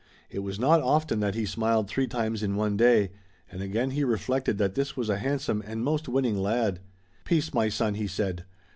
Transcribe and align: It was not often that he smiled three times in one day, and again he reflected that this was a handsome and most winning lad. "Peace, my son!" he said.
It 0.31 0.39
was 0.39 0.57
not 0.59 0.81
often 0.81 1.19
that 1.19 1.35
he 1.35 1.45
smiled 1.45 1.87
three 1.87 2.07
times 2.07 2.41
in 2.41 2.55
one 2.55 2.75
day, 2.75 3.11
and 3.51 3.61
again 3.61 3.91
he 3.91 4.03
reflected 4.03 4.57
that 4.57 4.73
this 4.73 4.97
was 4.97 5.09
a 5.11 5.17
handsome 5.19 5.61
and 5.63 5.83
most 5.83 6.09
winning 6.09 6.39
lad. 6.39 6.79
"Peace, 7.23 7.53
my 7.53 7.69
son!" 7.69 7.93
he 7.93 8.07
said. 8.07 8.43